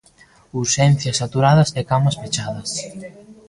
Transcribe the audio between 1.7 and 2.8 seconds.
e camas pechadas.